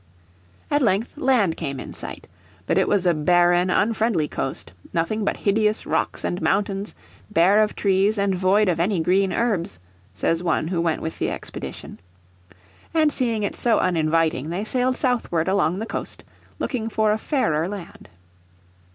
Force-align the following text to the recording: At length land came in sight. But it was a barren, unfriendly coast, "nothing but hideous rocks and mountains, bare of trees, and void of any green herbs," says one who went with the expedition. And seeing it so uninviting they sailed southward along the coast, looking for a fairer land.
At 0.71 0.81
length 0.81 1.15
land 1.15 1.55
came 1.55 1.79
in 1.79 1.93
sight. 1.93 2.27
But 2.65 2.79
it 2.79 2.87
was 2.87 3.05
a 3.05 3.13
barren, 3.13 3.69
unfriendly 3.69 4.27
coast, 4.27 4.73
"nothing 4.95 5.23
but 5.23 5.37
hideous 5.37 5.85
rocks 5.85 6.23
and 6.23 6.41
mountains, 6.41 6.95
bare 7.29 7.61
of 7.61 7.75
trees, 7.75 8.17
and 8.17 8.33
void 8.33 8.67
of 8.67 8.79
any 8.79 8.99
green 8.99 9.31
herbs," 9.31 9.77
says 10.15 10.41
one 10.41 10.69
who 10.69 10.81
went 10.81 11.03
with 11.03 11.19
the 11.19 11.29
expedition. 11.29 11.99
And 12.95 13.13
seeing 13.13 13.43
it 13.43 13.55
so 13.55 13.77
uninviting 13.77 14.49
they 14.49 14.63
sailed 14.63 14.97
southward 14.97 15.47
along 15.47 15.77
the 15.77 15.85
coast, 15.85 16.23
looking 16.57 16.89
for 16.89 17.11
a 17.11 17.17
fairer 17.19 17.67
land. 17.67 18.09